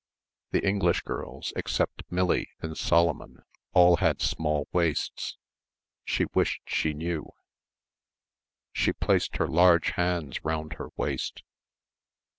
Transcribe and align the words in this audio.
The 0.49 0.65
English 0.67 1.01
girls, 1.01 1.53
except 1.55 2.01
Millie 2.09 2.47
and 2.59 2.75
Solomon 2.75 3.43
all 3.73 3.97
had 3.97 4.19
small 4.19 4.67
waists. 4.73 5.37
She 6.05 6.25
wished 6.33 6.63
she 6.65 6.95
knew. 6.95 7.31
She 8.73 8.93
placed 8.93 9.35
her 9.37 9.47
large 9.47 9.91
hands 9.91 10.43
round 10.43 10.73
her 10.79 10.89
waist. 10.97 11.43